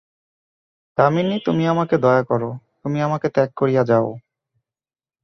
[0.97, 2.49] দামিনী, তুমি আমাকে দয়া করো,
[2.81, 4.07] তুমি আমাকে ত্যাগ করিয়া যাও।